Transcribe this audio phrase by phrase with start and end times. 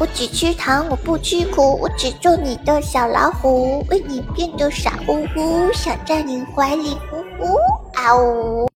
[0.00, 7.56] 我只吃糖我不吃苦我只做你的小老虎为你变得傻乎乎想在你怀里呼呼
[7.94, 8.67] 啊呜。